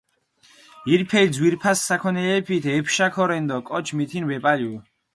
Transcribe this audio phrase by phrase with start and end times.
[0.93, 4.73] ირფელი ძვირფასი საქონელეფით ეფშა ქორენ დო კოჩი მითინი ვეპალუ.